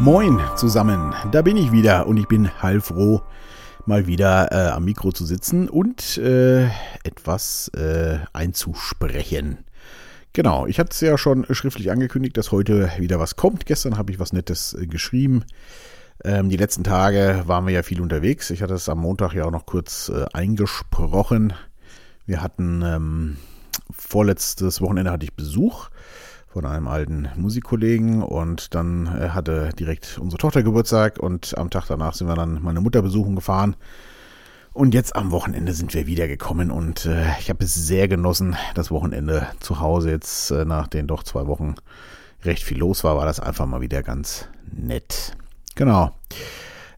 [0.00, 3.20] Moin zusammen, da bin ich wieder und ich bin heilfroh,
[3.84, 6.64] mal wieder äh, am Mikro zu sitzen und äh,
[7.04, 9.58] etwas äh, einzusprechen.
[10.32, 13.66] Genau, ich hatte es ja schon schriftlich angekündigt, dass heute wieder was kommt.
[13.66, 15.44] Gestern habe ich was Nettes äh, geschrieben.
[16.24, 18.48] Ähm, die letzten Tage waren wir ja viel unterwegs.
[18.50, 21.52] Ich hatte es am Montag ja auch noch kurz äh, eingesprochen.
[22.24, 23.36] Wir hatten ähm,
[23.90, 25.88] vorletztes Wochenende hatte ich Besuch
[26.46, 31.86] von einem alten Musikkollegen und dann äh, hatte direkt unsere Tochter Geburtstag und am Tag
[31.88, 33.76] danach sind wir dann meine Mutter besuchen gefahren.
[34.72, 38.90] Und jetzt am Wochenende sind wir wiedergekommen und äh, ich habe es sehr genossen, das
[38.90, 41.74] Wochenende zu Hause jetzt äh, nach den doch zwei Wochen
[42.44, 45.36] recht viel los war, war das einfach mal wieder ganz nett.
[45.74, 46.12] Genau.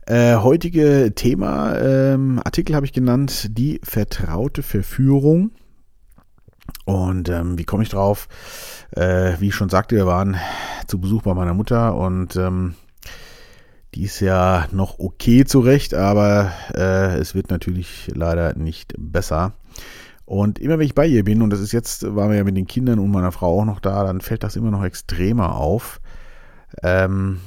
[0.06, 5.50] Äh, heutige Thema, ähm, Artikel habe ich genannt, die vertraute Verführung.
[6.84, 8.28] Und ähm, wie komme ich drauf?
[8.92, 10.36] Äh, wie ich schon sagte, wir waren
[10.86, 12.74] zu Besuch bei meiner Mutter und ähm,
[13.94, 19.54] die ist ja noch okay zurecht, aber äh, es wird natürlich leider nicht besser.
[20.26, 22.56] Und immer wenn ich bei ihr bin, und das ist jetzt, waren wir ja mit
[22.56, 26.00] den Kindern und meiner Frau auch noch da, dann fällt das immer noch extremer auf,
[26.82, 27.40] ähm,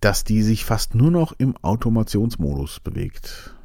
[0.00, 3.55] dass die sich fast nur noch im Automationsmodus bewegt.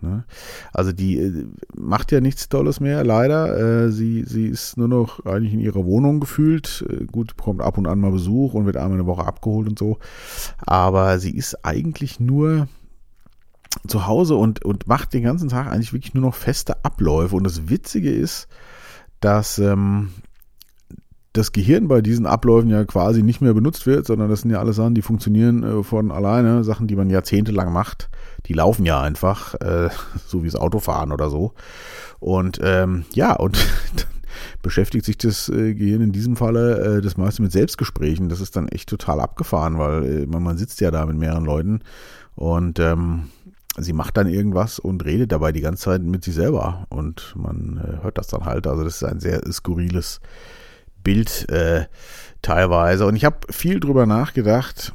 [0.00, 0.24] Ne?
[0.72, 3.86] Also die äh, macht ja nichts Tolles mehr, leider.
[3.86, 6.84] Äh, sie, sie ist nur noch eigentlich in ihrer Wohnung gefühlt.
[6.88, 9.78] Äh, gut, bekommt ab und an mal Besuch und wird einmal eine Woche abgeholt und
[9.78, 9.98] so.
[10.58, 12.68] Aber sie ist eigentlich nur
[13.86, 17.36] zu Hause und, und macht den ganzen Tag eigentlich wirklich nur noch feste Abläufe.
[17.36, 18.48] Und das Witzige ist,
[19.20, 20.10] dass ähm,
[21.36, 24.58] das Gehirn bei diesen Abläufen ja quasi nicht mehr benutzt wird, sondern das sind ja
[24.58, 28.08] alles Sachen, die funktionieren äh, von alleine, Sachen, die man jahrzehntelang macht,
[28.46, 29.90] die laufen ja einfach, äh,
[30.26, 31.52] so wie das Autofahren oder so.
[32.18, 33.58] Und ähm, ja, und
[34.62, 38.28] beschäftigt sich das äh, Gehirn in diesem Falle äh, das meiste mit Selbstgesprächen.
[38.28, 41.80] Das ist dann echt total abgefahren, weil äh, man, sitzt ja da mit mehreren Leuten
[42.34, 43.30] und ähm,
[43.78, 47.80] sie macht dann irgendwas und redet dabei die ganze Zeit mit sich selber und man
[47.82, 48.66] äh, hört das dann halt.
[48.66, 50.20] Also das ist ein sehr skurriles
[51.06, 51.86] Bild äh,
[52.42, 53.06] teilweise.
[53.06, 54.92] Und ich habe viel drüber nachgedacht,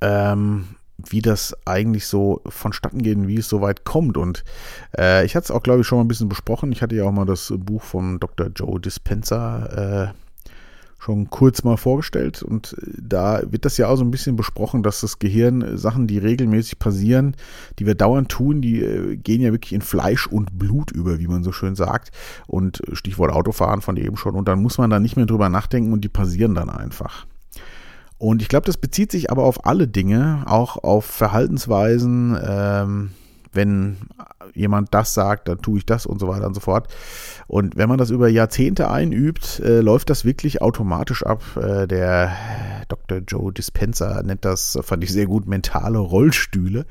[0.00, 0.66] ähm,
[0.98, 4.16] wie das eigentlich so vonstatten geht und wie es so weit kommt.
[4.16, 4.42] Und
[4.98, 6.72] äh, ich hatte es auch, glaube ich, schon mal ein bisschen besprochen.
[6.72, 8.48] Ich hatte ja auch mal das Buch von Dr.
[8.48, 10.23] Joe Dispenza äh,
[11.04, 14.82] schon kurz mal vorgestellt und äh, da wird das ja auch so ein bisschen besprochen,
[14.82, 17.36] dass das Gehirn äh, Sachen, die regelmäßig passieren,
[17.78, 21.26] die wir dauernd tun, die äh, gehen ja wirklich in Fleisch und Blut über, wie
[21.26, 22.10] man so schön sagt.
[22.46, 24.34] Und Stichwort Autofahren von eben schon.
[24.34, 27.26] Und dann muss man da nicht mehr drüber nachdenken und die passieren dann einfach.
[28.16, 33.10] Und ich glaube, das bezieht sich aber auf alle Dinge, auch auf Verhaltensweisen, ähm,
[33.54, 33.96] wenn
[34.54, 36.88] jemand das sagt, dann tue ich das und so weiter und so fort.
[37.46, 41.42] Und wenn man das über Jahrzehnte einübt, äh, läuft das wirklich automatisch ab.
[41.56, 42.32] Äh, der
[42.88, 43.18] Dr.
[43.26, 46.86] Joe Dispenza nennt das, fand ich sehr gut, mentale Rollstühle.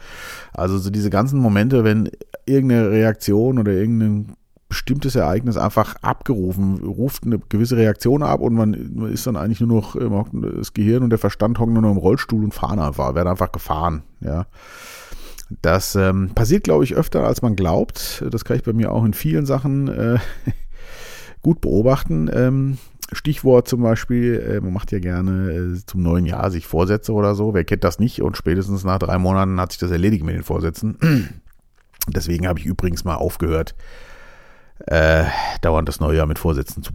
[0.53, 2.09] Also so diese ganzen Momente, wenn
[2.45, 4.35] irgendeine Reaktion oder irgendein
[4.73, 8.73] bestimmtes Ereignis einfach abgerufen, ruft eine gewisse Reaktion ab und man
[9.11, 9.95] ist dann eigentlich nur noch
[10.31, 13.51] das Gehirn und der Verstand hocken nur noch im Rollstuhl und fahren einfach, werden einfach
[13.51, 14.47] gefahren, ja.
[15.61, 18.23] Das ähm, passiert, glaube ich, öfter, als man glaubt.
[18.29, 20.19] Das kann ich bei mir auch in vielen Sachen äh,
[21.41, 22.29] gut beobachten.
[22.33, 22.77] Ähm,
[23.11, 27.35] Stichwort zum Beispiel, äh, man macht ja gerne äh, zum neuen Jahr sich Vorsätze oder
[27.35, 27.53] so.
[27.53, 28.21] Wer kennt das nicht?
[28.21, 30.97] Und spätestens nach drei Monaten hat sich das erledigt mit den Vorsätzen.
[32.07, 33.75] Deswegen habe ich übrigens mal aufgehört,
[34.87, 35.25] äh,
[35.61, 36.91] dauernd das neue Jahr mit Vorsätzen zu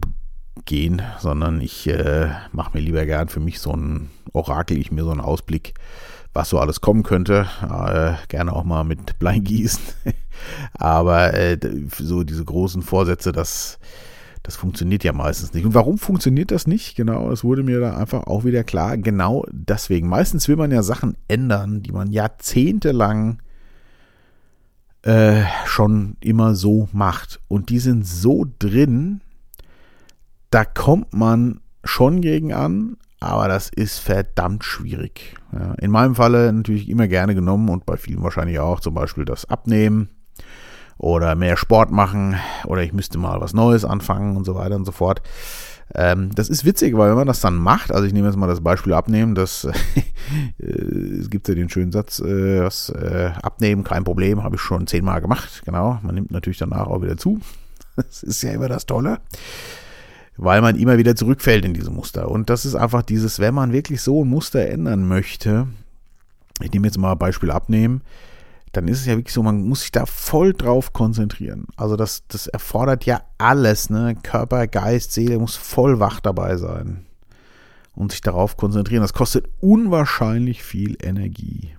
[0.65, 5.03] gehen, sondern ich äh, mache mir lieber gern für mich so ein Orakel, ich mir
[5.03, 5.73] so einen Ausblick
[6.33, 7.47] was so alles kommen könnte.
[7.61, 9.81] Äh, gerne auch mal mit Blei gießen.
[10.73, 11.57] Aber äh,
[11.97, 13.79] so diese großen Vorsätze, das,
[14.43, 15.65] das funktioniert ja meistens nicht.
[15.65, 16.95] Und warum funktioniert das nicht?
[16.95, 18.97] Genau, es wurde mir da einfach auch wieder klar.
[18.97, 20.07] Genau deswegen.
[20.07, 23.41] Meistens will man ja Sachen ändern, die man jahrzehntelang
[25.01, 27.39] äh, schon immer so macht.
[27.47, 29.21] Und die sind so drin,
[30.51, 35.35] da kommt man schon gegen an, aber das ist verdammt schwierig.
[35.51, 39.25] Ja, in meinem Falle natürlich immer gerne genommen und bei vielen wahrscheinlich auch zum Beispiel
[39.25, 40.09] das Abnehmen
[40.97, 42.35] oder mehr Sport machen
[42.65, 45.21] oder ich müsste mal was Neues anfangen und so weiter und so fort.
[45.95, 48.47] Ähm, das ist witzig, weil wenn man das dann macht, also ich nehme jetzt mal
[48.47, 49.65] das Beispiel Abnehmen, das
[50.59, 54.85] äh, gibt ja den schönen Satz, äh, das äh, Abnehmen kein Problem, habe ich schon
[54.85, 55.97] zehnmal gemacht, genau.
[56.03, 57.39] Man nimmt natürlich danach auch wieder zu.
[57.95, 59.17] Das ist ja immer das Tolle
[60.41, 62.31] weil man immer wieder zurückfällt in diese Muster.
[62.31, 65.67] Und das ist einfach dieses, wenn man wirklich so ein Muster ändern möchte,
[66.61, 68.01] ich nehme jetzt mal ein Beispiel abnehmen,
[68.71, 71.65] dann ist es ja wirklich so, man muss sich da voll drauf konzentrieren.
[71.75, 74.15] Also das, das erfordert ja alles, ne?
[74.21, 77.05] Körper, Geist, Seele muss voll wach dabei sein
[77.95, 79.01] und sich darauf konzentrieren.
[79.01, 81.75] Das kostet unwahrscheinlich viel Energie.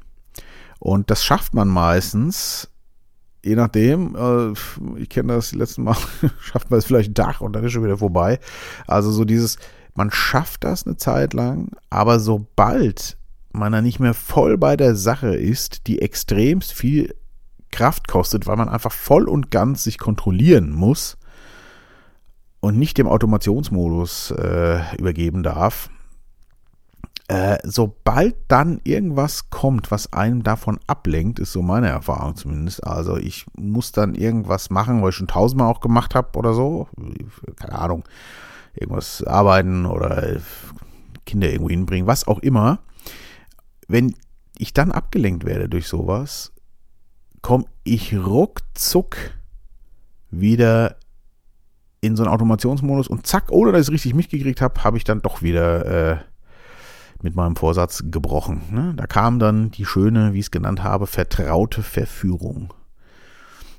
[0.79, 2.69] Und das schafft man meistens,
[3.45, 5.97] je nachdem, äh, ich kenne das die letzten Mal,
[6.41, 8.39] schafft man es vielleicht ein Tag und dann ist schon wieder vorbei.
[8.87, 9.59] Also so dieses,
[9.95, 13.17] man schafft das eine Zeit lang, aber sobald
[13.53, 17.15] man dann nicht mehr voll bei der Sache ist, die extremst viel
[17.71, 21.17] Kraft kostet, weil man einfach voll und ganz sich kontrollieren muss
[22.61, 25.91] und nicht dem Automationsmodus äh, übergeben darf.
[27.31, 32.85] Äh, sobald dann irgendwas kommt, was einen davon ablenkt, ist so meine Erfahrung zumindest.
[32.85, 36.89] Also ich muss dann irgendwas machen, was ich schon tausendmal auch gemacht habe oder so.
[37.57, 38.05] Keine Ahnung.
[38.75, 40.41] Irgendwas arbeiten oder
[41.27, 42.81] Kinder irgendwo hinbringen, was auch immer
[43.91, 44.15] wenn
[44.57, 46.53] ich dann abgelenkt werde durch sowas,
[47.43, 49.17] komme ich ruckzuck
[50.31, 50.97] wieder
[52.01, 55.05] in so einen Automationsmodus und zack, ohne dass ich es richtig mitgekriegt habe, habe ich
[55.05, 56.17] dann doch wieder äh,
[57.23, 58.63] mit meinem Vorsatz gebrochen.
[58.71, 58.95] Ne?
[58.97, 62.73] Da kam dann die schöne, wie ich es genannt habe, vertraute Verführung.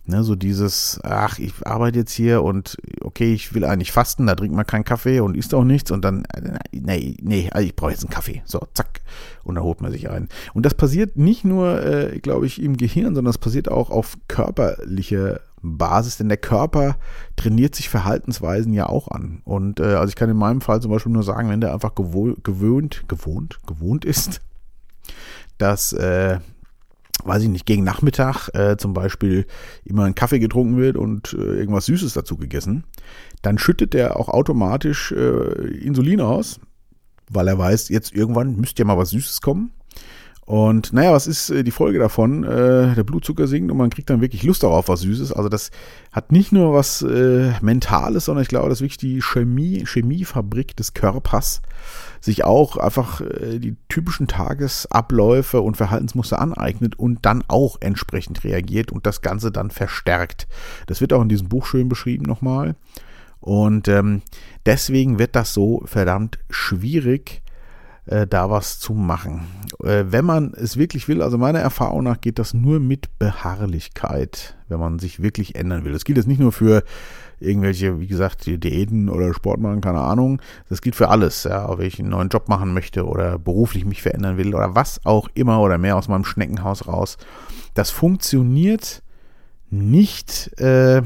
[0.07, 4.33] Ne, so dieses, ach, ich arbeite jetzt hier und okay, ich will eigentlich fasten, da
[4.33, 7.75] trinkt man keinen Kaffee und isst auch nichts und dann, äh, nee, nee, also ich
[7.75, 8.41] brauche jetzt einen Kaffee.
[8.45, 9.01] So, zack.
[9.43, 10.27] Und dann holt man sich einen.
[10.55, 14.17] Und das passiert nicht nur, äh, glaube ich, im Gehirn, sondern das passiert auch auf
[14.27, 16.97] körperlicher Basis, denn der Körper
[17.35, 19.41] trainiert sich Verhaltensweisen ja auch an.
[19.43, 21.95] Und äh, also ich kann in meinem Fall zum Beispiel nur sagen, wenn der einfach
[21.95, 24.41] gewöhnt, gewohnt, gewohnt ist,
[25.57, 26.39] dass äh,
[27.25, 29.45] weiß ich nicht, gegen Nachmittag äh, zum Beispiel
[29.83, 32.83] immer ein Kaffee getrunken wird und äh, irgendwas Süßes dazu gegessen,
[33.41, 36.59] dann schüttet der auch automatisch äh, Insulin aus,
[37.29, 39.71] weil er weiß, jetzt irgendwann müsste ja mal was Süßes kommen.
[40.51, 42.43] Und naja, was ist äh, die Folge davon?
[42.43, 45.31] Äh, der Blutzucker sinkt und man kriegt dann wirklich Lust darauf, was Süßes.
[45.31, 45.71] Also das
[46.11, 50.75] hat nicht nur was äh, Mentales, sondern ich glaube, das ist wirklich die Chemie, Chemiefabrik
[50.75, 51.61] des Körpers
[52.19, 58.91] sich auch einfach äh, die typischen Tagesabläufe und Verhaltensmuster aneignet und dann auch entsprechend reagiert
[58.91, 60.49] und das Ganze dann verstärkt.
[60.85, 62.75] Das wird auch in diesem Buch schön beschrieben nochmal.
[63.39, 64.21] Und ähm,
[64.65, 67.41] deswegen wird das so verdammt schwierig,
[68.11, 69.47] äh, da was zu machen.
[69.83, 74.57] Äh, wenn man es wirklich will, also meiner Erfahrung nach geht das nur mit Beharrlichkeit,
[74.67, 75.93] wenn man sich wirklich ändern will.
[75.93, 76.83] Das gilt jetzt nicht nur für
[77.39, 80.41] irgendwelche, wie gesagt, Diäten oder Sport machen, keine Ahnung.
[80.69, 84.01] Das gilt für alles, ja, ob ich einen neuen Job machen möchte oder beruflich mich
[84.01, 87.17] verändern will oder was auch immer oder mehr aus meinem Schneckenhaus raus.
[87.73, 89.01] Das funktioniert
[89.69, 91.01] nicht äh,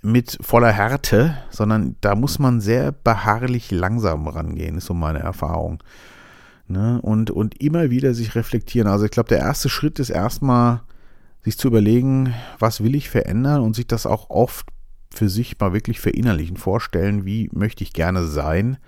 [0.00, 5.82] mit voller Härte, sondern da muss man sehr beharrlich langsam rangehen, ist so meine Erfahrung.
[6.72, 7.00] Ne?
[7.02, 8.88] Und, und immer wieder sich reflektieren.
[8.88, 10.80] Also ich glaube, der erste Schritt ist erstmal,
[11.44, 14.66] sich zu überlegen, was will ich verändern und sich das auch oft
[15.12, 18.78] für sich mal wirklich verinnerlichen, vorstellen, wie möchte ich gerne sein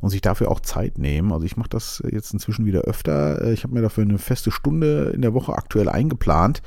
[0.00, 1.32] und sich dafür auch Zeit nehmen.
[1.32, 3.50] Also ich mache das jetzt inzwischen wieder öfter.
[3.50, 6.62] Ich habe mir dafür eine feste Stunde in der Woche aktuell eingeplant.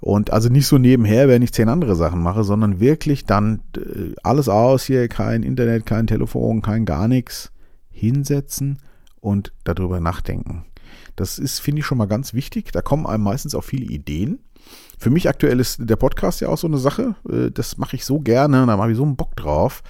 [0.00, 4.14] Und also nicht so nebenher, wenn ich zehn andere Sachen mache, sondern wirklich dann äh,
[4.22, 7.50] alles aus, hier kein Internet, kein Telefon, kein gar nichts,
[7.90, 8.78] hinsetzen
[9.26, 10.64] und darüber nachdenken.
[11.16, 12.70] Das ist, finde ich, schon mal ganz wichtig.
[12.72, 14.38] Da kommen einem meistens auch viele Ideen.
[14.98, 17.16] Für mich aktuell ist der Podcast ja auch so eine Sache.
[17.28, 19.82] Äh, das mache ich so gerne, da habe ich so einen Bock drauf.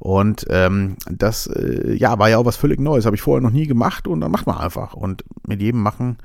[0.00, 3.06] Und ähm, das äh, ja, war ja auch was völlig Neues.
[3.06, 4.94] Habe ich vorher noch nie gemacht und dann macht man einfach.
[4.94, 6.18] Und mit jedem Machen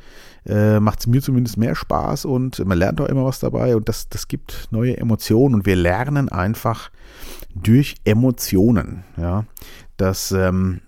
[0.47, 3.87] äh, macht es mir zumindest mehr Spaß und man lernt auch immer was dabei und
[3.87, 6.89] das, das gibt neue Emotionen und wir lernen einfach
[7.53, 9.03] durch Emotionen.
[9.15, 9.45] Ja,
[9.97, 10.81] das ähm,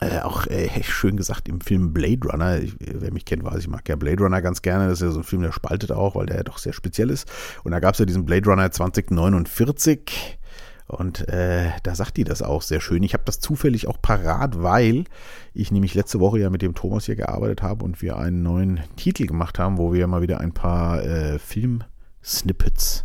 [0.00, 2.58] äh, auch äh, schön gesagt im Film Blade Runner.
[2.58, 4.88] Ich, wer mich kennt, weiß, ich mag ja Blade Runner ganz gerne.
[4.88, 7.10] Das ist ja so ein Film, der spaltet auch, weil der ja doch sehr speziell
[7.10, 7.28] ist.
[7.64, 10.38] Und da gab es ja diesen Blade Runner 2049.
[10.86, 13.02] Und äh, da sagt die das auch sehr schön.
[13.02, 15.04] Ich habe das zufällig auch parat, weil
[15.52, 18.80] ich nämlich letzte Woche ja mit dem Thomas hier gearbeitet habe und wir einen neuen
[18.96, 23.04] Titel gemacht haben, wo wir mal wieder ein paar äh, Film-Snippets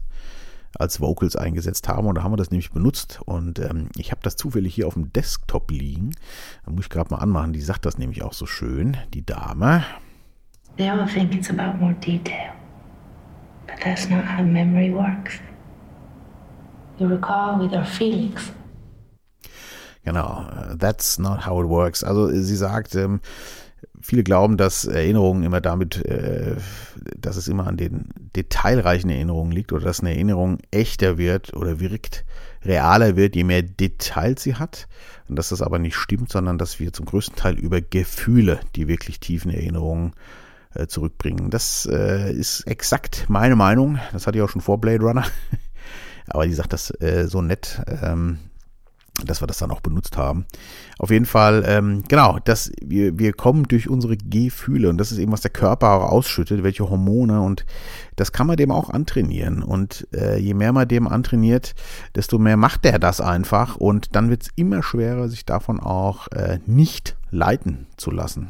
[0.78, 2.08] als Vocals eingesetzt haben.
[2.08, 3.20] Und da haben wir das nämlich benutzt.
[3.26, 6.12] Und ähm, ich habe das zufällig hier auf dem Desktop liegen.
[6.66, 7.54] Da muss ich gerade mal anmachen.
[7.54, 9.84] Die sagt das nämlich auch so schön, die Dame.
[10.78, 12.54] They all think it's about more detail.
[13.68, 15.40] But that's not how memory works.
[16.98, 18.52] You recall with your feelings.
[20.06, 22.04] Genau, that's not how it works.
[22.04, 23.22] Also sie sagt, ähm,
[24.04, 26.58] viele glauben, dass Erinnerungen immer damit, äh,
[27.18, 31.80] dass es immer an den detailreichen Erinnerungen liegt oder dass eine Erinnerung echter wird oder
[31.80, 32.26] wirkt,
[32.66, 34.88] realer wird, je mehr Details sie hat.
[35.30, 38.88] Und dass das aber nicht stimmt, sondern dass wir zum größten Teil über Gefühle die
[38.88, 40.14] wirklich tiefen Erinnerungen
[40.76, 41.50] äh, zurückbringen.
[41.50, 44.00] Das äh, ist exakt meine Meinung.
[44.12, 45.26] Das hatte ich auch schon vor Blade Runner.
[46.28, 47.82] Aber die sagt das äh, so nett.
[47.88, 48.40] Ähm,
[49.24, 50.46] dass wir das dann auch benutzt haben.
[50.98, 55.20] Auf jeden Fall, ähm, genau, das, wir, wir kommen durch unsere Gefühle und das ist
[55.20, 57.66] eben, was der Körper auch ausschüttet, welche Hormone und
[58.16, 59.62] das kann man dem auch antrainieren.
[59.62, 61.76] Und äh, je mehr man dem antrainiert,
[62.16, 66.28] desto mehr macht der das einfach und dann wird es immer schwerer, sich davon auch
[66.30, 68.50] äh, nicht leiten zu lassen.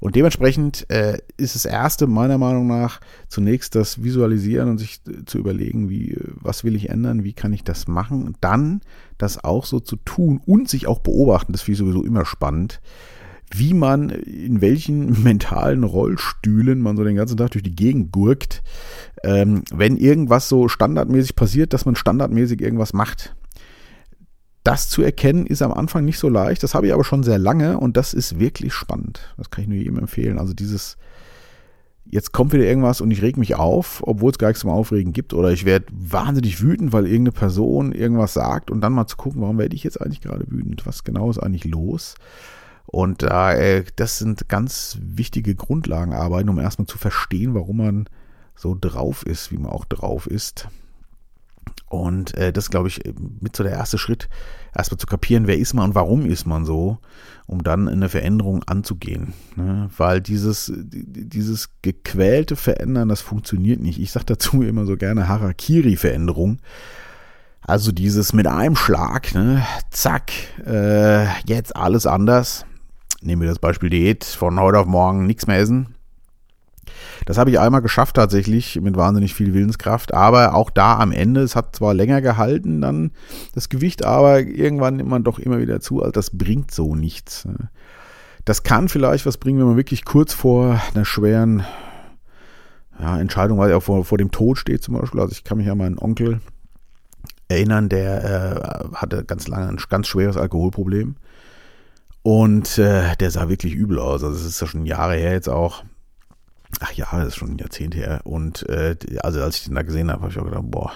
[0.00, 5.38] Und dementsprechend äh, ist das erste meiner Meinung nach zunächst das Visualisieren und sich zu
[5.38, 8.36] überlegen, wie, was will ich ändern, wie kann ich das machen.
[8.40, 8.80] Dann
[9.18, 12.80] das auch so zu tun und sich auch beobachten, das finde ich sowieso immer spannend,
[13.54, 18.62] wie man in welchen mentalen Rollstühlen man so den ganzen Tag durch die Gegend gurkt,
[19.22, 23.34] ähm, wenn irgendwas so standardmäßig passiert, dass man standardmäßig irgendwas macht
[24.66, 26.62] das zu erkennen ist am Anfang nicht so leicht.
[26.62, 29.20] Das habe ich aber schon sehr lange und das ist wirklich spannend.
[29.36, 30.40] Das kann ich nur jedem empfehlen.
[30.40, 30.96] Also dieses,
[32.04, 35.12] jetzt kommt wieder irgendwas und ich reg mich auf, obwohl es gar nichts zum Aufregen
[35.12, 35.34] gibt.
[35.34, 39.40] Oder ich werde wahnsinnig wütend, weil irgendeine Person irgendwas sagt und dann mal zu gucken,
[39.40, 40.84] warum werde ich jetzt eigentlich gerade wütend?
[40.84, 42.16] Was genau ist eigentlich los?
[42.86, 48.08] Und äh, das sind ganz wichtige Grundlagenarbeiten, um erstmal zu verstehen, warum man
[48.56, 50.68] so drauf ist, wie man auch drauf ist.
[51.88, 53.00] Und äh, das glaube ich,
[53.40, 54.28] mit so der erste Schritt,
[54.74, 56.98] erstmal zu kapieren, wer ist man und warum ist man so,
[57.46, 59.34] um dann eine Veränderung anzugehen.
[59.54, 59.88] Ne?
[59.96, 64.00] Weil dieses, dieses gequälte Verändern, das funktioniert nicht.
[64.00, 66.58] Ich sage dazu immer so gerne Harakiri-Veränderung.
[67.60, 69.64] Also dieses mit einem Schlag, ne?
[69.90, 70.30] zack,
[70.64, 72.64] äh, jetzt alles anders.
[73.22, 75.95] Nehmen wir das Beispiel Diät, von heute auf morgen nichts mehr essen.
[77.26, 81.42] Das habe ich einmal geschafft tatsächlich mit wahnsinnig viel Willenskraft, aber auch da am Ende,
[81.42, 83.10] es hat zwar länger gehalten dann
[83.52, 87.46] das Gewicht, aber irgendwann nimmt man doch immer wieder zu, also das bringt so nichts.
[88.44, 91.64] Das kann vielleicht was bringen, wenn man wirklich kurz vor einer schweren
[93.00, 95.20] ja, Entscheidung, weil er vor, vor dem Tod steht zum Beispiel.
[95.20, 96.40] Also ich kann mich an meinen Onkel
[97.48, 98.24] erinnern, der
[98.92, 101.16] äh, hatte ganz lange ein ganz schweres Alkoholproblem.
[102.22, 104.22] Und äh, der sah wirklich übel aus.
[104.22, 105.82] Also das ist ja schon Jahre her jetzt auch.
[106.80, 108.20] Ach ja, das ist schon ein Jahrzehnt her.
[108.24, 110.92] Und äh, also als ich den da gesehen habe, habe ich auch gedacht, boah,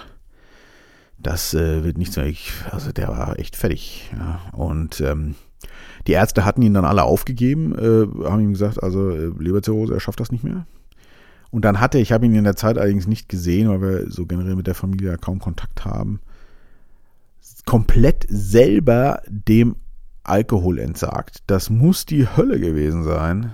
[1.17, 2.25] das äh, wird nichts mehr.
[2.25, 4.11] Ich, also der war echt fertig.
[4.17, 4.41] Ja.
[4.53, 5.35] Und ähm,
[6.07, 9.99] die Ärzte hatten ihn dann alle aufgegeben, äh, haben ihm gesagt, also äh, Leberzirrhose, er
[9.99, 10.65] schafft das nicht mehr.
[11.51, 14.25] Und dann hatte, ich habe ihn in der Zeit allerdings nicht gesehen, weil wir so
[14.25, 16.21] generell mit der Familie kaum Kontakt haben,
[17.65, 19.75] komplett selber dem
[20.23, 21.43] Alkohol entsagt.
[21.47, 23.51] Das muss die Hölle gewesen sein.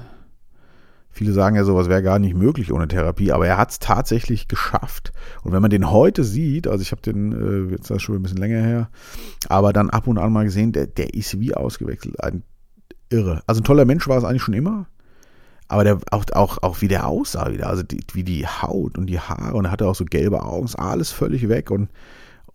[1.17, 4.47] Viele sagen ja, sowas wäre gar nicht möglich ohne Therapie, aber er hat es tatsächlich
[4.47, 5.13] geschafft.
[5.41, 8.21] Und wenn man den heute sieht, also ich habe den, äh, jetzt ist schon ein
[8.21, 8.89] bisschen länger her,
[9.50, 12.24] aber dann ab und an mal gesehen, der, der ist wie ausgewechselt.
[12.24, 12.43] Ein
[13.09, 13.41] irre.
[13.47, 14.86] Also ein toller Mensch war es eigentlich schon immer.
[15.67, 19.07] Aber der, auch, auch, auch wie der aussah wieder, also die, wie die Haut und
[19.07, 21.89] die Haare und er hatte auch so gelbe Augen, alles völlig weg und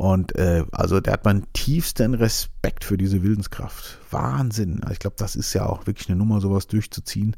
[0.02, 4.00] und äh, also der hat meinen tiefsten Respekt für diese Willenskraft.
[4.11, 4.80] Wahnsinn.
[4.82, 7.37] Also ich glaube, das ist ja auch wirklich eine Nummer, sowas durchzuziehen.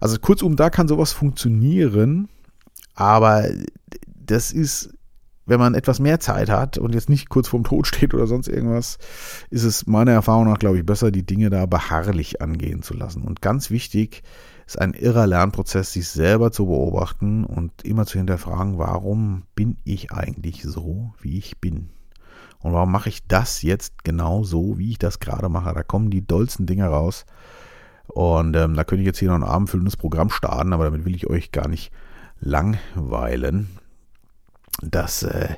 [0.00, 2.30] Also kurzum, da kann sowas funktionieren,
[2.94, 3.50] aber
[4.06, 4.94] das ist,
[5.44, 8.48] wenn man etwas mehr Zeit hat und jetzt nicht kurz vorm Tod steht oder sonst
[8.48, 8.96] irgendwas,
[9.50, 13.20] ist es meiner Erfahrung nach, glaube ich, besser, die Dinge da beharrlich angehen zu lassen.
[13.20, 14.22] Und ganz wichtig,
[14.70, 20.12] ist ein irrer Lernprozess, sich selber zu beobachten und immer zu hinterfragen, warum bin ich
[20.12, 21.88] eigentlich so, wie ich bin?
[22.60, 25.74] Und warum mache ich das jetzt genau so, wie ich das gerade mache?
[25.74, 27.26] Da kommen die dollsten Dinge raus.
[28.06, 31.16] Und ähm, da könnte ich jetzt hier noch ein abendfüllendes Programm starten, aber damit will
[31.16, 31.90] ich euch gar nicht
[32.38, 33.70] langweilen.
[34.82, 35.56] Das äh,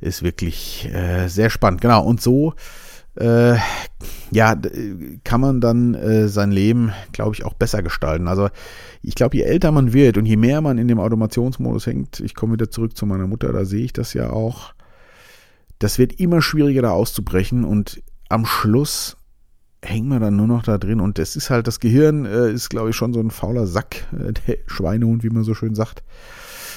[0.00, 1.80] ist wirklich äh, sehr spannend.
[1.80, 2.54] Genau, und so
[3.16, 3.56] äh,
[4.30, 4.56] ja,
[5.22, 8.26] kann man dann äh, sein Leben, glaube ich, auch besser gestalten.
[8.26, 8.48] Also
[9.02, 12.34] ich glaube, je älter man wird und je mehr man in dem Automationsmodus hängt, ich
[12.34, 14.74] komme wieder zurück zu meiner Mutter, da sehe ich das ja auch,
[15.78, 19.16] das wird immer schwieriger da auszubrechen und am Schluss
[19.82, 22.70] hängt man dann nur noch da drin und es ist halt, das Gehirn äh, ist,
[22.70, 26.02] glaube ich, schon so ein fauler Sack, äh, der Schweinehund, wie man so schön sagt.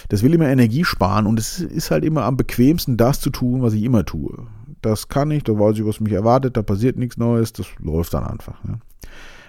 [0.09, 3.61] Das will immer Energie sparen und es ist halt immer am bequemsten, das zu tun,
[3.61, 4.47] was ich immer tue
[4.81, 8.13] das kann ich, da weiß ich, was mich erwartet, da passiert nichts Neues, das läuft
[8.13, 8.63] dann einfach.
[8.63, 8.79] Ne?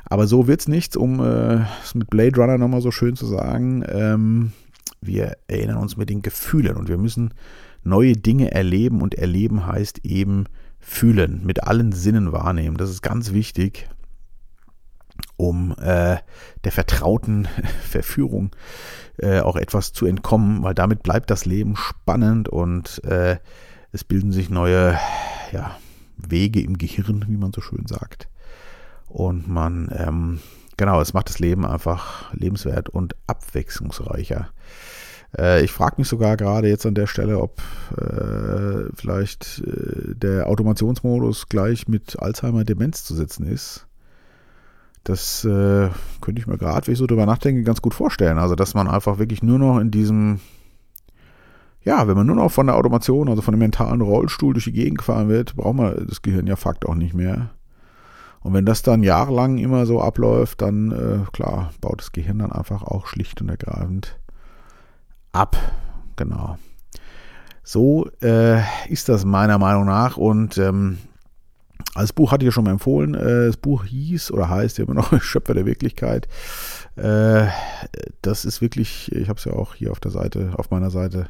[0.05, 3.27] Aber so wird es nichts, um äh, es mit Blade Runner nochmal so schön zu
[3.27, 3.85] sagen.
[3.89, 4.53] Ähm,
[5.01, 7.35] wir erinnern uns mit den Gefühlen und wir müssen
[7.85, 10.47] neue Dinge erleben und erleben heißt eben
[10.81, 12.77] fühlen, mit allen Sinnen wahrnehmen.
[12.77, 13.89] Das ist ganz wichtig,
[15.37, 16.17] um äh,
[16.65, 17.47] der vertrauten
[17.83, 18.51] Verführung
[19.19, 23.37] äh, auch etwas zu entkommen, weil damit bleibt das Leben spannend und äh,
[23.93, 24.99] es bilden sich neue
[25.53, 25.77] ja,
[26.17, 28.29] Wege im Gehirn, wie man so schön sagt.
[29.07, 30.41] Und man ähm,
[30.79, 34.49] genau, es macht das Leben einfach lebenswert und abwechslungsreicher.
[35.37, 37.61] Äh, ich frage mich sogar gerade jetzt an der Stelle, ob
[37.99, 43.87] äh, vielleicht äh, der Automationsmodus gleich mit Alzheimer-Demenz zu setzen ist.
[45.05, 45.91] Das äh,
[46.21, 48.39] könnte ich mir gerade, wenn ich so drüber nachdenke, ganz gut vorstellen.
[48.39, 50.41] Also, dass man einfach wirklich nur noch in diesem,
[51.83, 54.73] ja, wenn man nur noch von der Automation, also von dem mentalen Rollstuhl durch die
[54.73, 57.51] Gegend gefahren wird, braucht man das Gehirn ja fakt auch nicht mehr.
[58.41, 62.53] Und wenn das dann jahrelang immer so abläuft, dann, äh, klar, baut das Gehirn dann
[62.53, 64.19] einfach auch schlicht und ergreifend
[65.33, 65.57] ab.
[66.17, 66.59] Genau.
[67.63, 70.17] So äh, ist das meiner Meinung nach.
[70.17, 70.99] Und ähm,
[71.95, 73.15] als Buch hatte ich ja schon mal empfohlen.
[73.15, 76.29] Äh, das Buch hieß oder heißt ja immer noch Schöpfer der Wirklichkeit.
[76.97, 77.47] Äh,
[78.23, 81.29] das ist wirklich, ich habe es ja auch hier auf der Seite, auf meiner Seite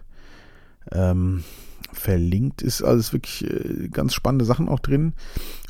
[0.92, 1.44] ähm,
[1.92, 2.62] verlinkt.
[2.62, 5.14] Ist also wirklich äh, ganz spannende Sachen auch drin.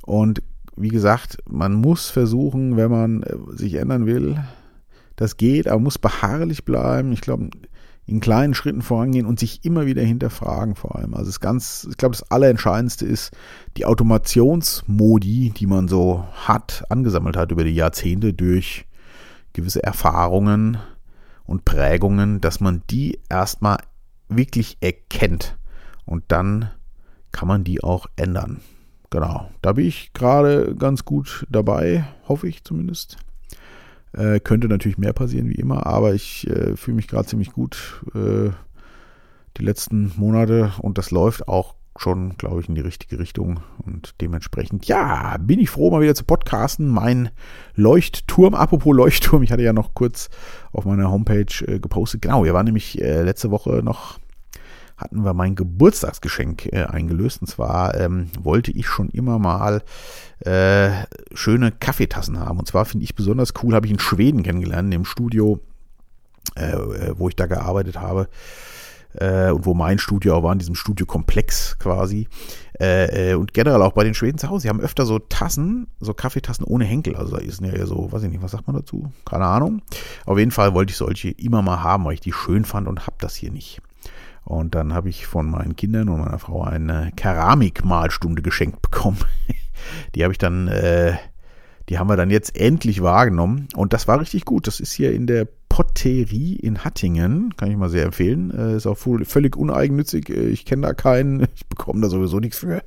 [0.03, 0.43] Und
[0.77, 4.39] wie gesagt, man muss versuchen, wenn man äh, sich ändern will,
[5.17, 7.13] das geht, aber man muss beharrlich bleiben.
[7.13, 7.51] Ich glaube,
[8.09, 11.13] in kleinen Schritten vorangehen und sich immer wieder hinterfragen vor allem.
[11.13, 13.37] Also das ganz, ich glaube, das Allerentscheidendste ist
[13.77, 18.87] die Automationsmodi, die man so hat, angesammelt hat über die Jahrzehnte durch
[19.53, 20.79] gewisse Erfahrungen
[21.45, 23.79] und Prägungen, dass man die erstmal
[24.29, 25.57] wirklich erkennt
[26.05, 26.71] und dann
[27.33, 28.61] kann man die auch ändern.
[29.11, 33.17] Genau, da bin ich gerade ganz gut dabei, hoffe ich zumindest.
[34.13, 38.03] Äh, könnte natürlich mehr passieren, wie immer, aber ich äh, fühle mich gerade ziemlich gut
[38.15, 38.51] äh,
[39.57, 43.61] die letzten Monate und das läuft auch schon, glaube ich, in die richtige Richtung.
[43.85, 46.89] Und dementsprechend, ja, bin ich froh, mal wieder zu podcasten.
[46.89, 47.31] Mein
[47.75, 50.31] Leuchtturm, apropos Leuchtturm, ich hatte ja noch kurz
[50.73, 52.23] auf meiner Homepage äh, gepostet.
[52.23, 54.19] Genau, wir waren nämlich äh, letzte Woche noch
[54.99, 57.41] hatten wir mein Geburtstagsgeschenk äh, eingelöst.
[57.41, 59.83] Und zwar ähm, wollte ich schon immer mal
[60.41, 60.91] äh,
[61.33, 62.59] schöne Kaffeetassen haben.
[62.59, 65.61] Und zwar finde ich besonders cool, habe ich in Schweden kennengelernt, im Studio,
[66.57, 68.29] äh, äh, wo ich da gearbeitet habe.
[69.15, 72.29] Äh, und wo mein Studio auch war, in diesem Studiokomplex quasi.
[72.79, 74.63] Äh, und generell auch bei den Schweden zu Hause.
[74.63, 77.17] Sie haben öfter so Tassen, so Kaffeetassen ohne Henkel.
[77.17, 79.13] Also da ist ja so, weiß ich nicht, was sagt man dazu?
[79.25, 79.83] Keine Ahnung.
[80.27, 83.07] Auf jeden Fall wollte ich solche immer mal haben, weil ich die schön fand und
[83.07, 83.81] habe das hier nicht.
[84.45, 89.19] Und dann habe ich von meinen Kindern und meiner Frau eine Keramikmalstunde geschenkt bekommen.
[90.15, 91.17] die habe ich dann, äh,
[91.89, 93.69] die haben wir dann jetzt endlich wahrgenommen.
[93.75, 94.67] Und das war richtig gut.
[94.67, 97.55] Das ist hier in der Potterie in Hattingen.
[97.57, 98.51] Kann ich mal sehr empfehlen.
[98.51, 100.29] Äh, ist auch völlig uneigennützig.
[100.29, 101.47] Äh, ich kenne da keinen.
[101.55, 102.83] Ich bekomme da sowieso nichts für.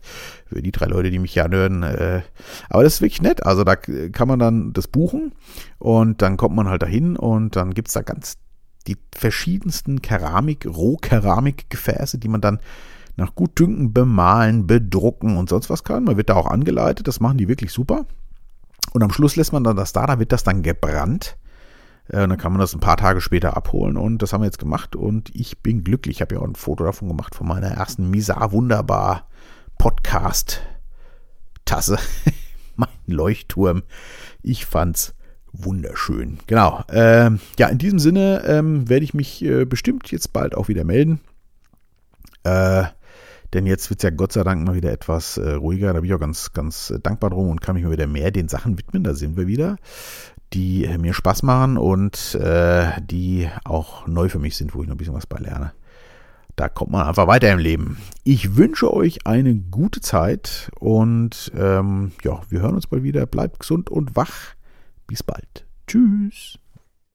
[0.45, 1.83] Für die drei Leute, die mich ja hören.
[1.83, 2.23] Äh,
[2.69, 3.45] aber das ist wirklich nett.
[3.45, 5.31] Also da kann man dann das buchen
[5.79, 8.37] und dann kommt man halt dahin und dann gibt es da ganz
[8.87, 12.59] die verschiedensten Keramik, Rohkeramikgefäße, die man dann
[13.15, 16.03] nach Gutdünken bemalen, bedrucken und sonst was kann.
[16.03, 18.05] Man wird da auch angeleitet, das machen die wirklich super.
[18.91, 21.37] Und am Schluss lässt man dann das da, da wird das dann gebrannt.
[22.07, 24.45] Äh, und dann kann man das ein paar Tage später abholen und das haben wir
[24.45, 26.17] jetzt gemacht und ich bin glücklich.
[26.17, 29.27] Ich habe ja auch ein Foto davon gemacht von meiner ersten Misa Wunderbar
[29.77, 30.61] Podcast
[31.65, 31.97] Tasse.
[32.75, 33.83] mein Leuchtturm.
[34.41, 35.13] Ich fand's
[35.53, 36.39] wunderschön.
[36.47, 36.83] Genau.
[36.89, 40.83] Ähm, ja, in diesem Sinne ähm, werde ich mich äh, bestimmt jetzt bald auch wieder
[40.83, 41.19] melden.
[42.43, 42.85] Äh,
[43.53, 45.93] denn jetzt wird es ja Gott sei Dank mal wieder etwas äh, ruhiger.
[45.93, 48.31] Da bin ich auch ganz, ganz äh, dankbar drum und kann mich mal wieder mehr
[48.31, 49.03] den Sachen widmen.
[49.03, 49.75] Da sind wir wieder,
[50.53, 54.87] die äh, mir Spaß machen und äh, die auch neu für mich sind, wo ich
[54.87, 55.73] noch ein bisschen was bei lerne.
[56.55, 57.97] Da kommt man einfach weiter im Leben.
[58.23, 63.25] Ich wünsche euch eine gute Zeit und ähm, ja, wir hören uns bald wieder.
[63.25, 64.55] Bleibt gesund und wach.
[65.07, 65.65] Bis bald.
[65.87, 66.60] Tschüss.